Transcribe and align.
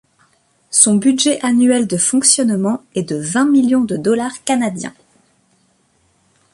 Son 0.71 0.95
budget 0.95 1.39
annuel 1.45 1.85
de 1.85 1.95
fonctionnement 1.95 2.81
est 2.95 3.03
de 3.07 3.17
vingt 3.17 3.45
millions 3.45 3.83
de 3.83 3.97
dollars 3.97 4.43
canadiens. 4.43 4.95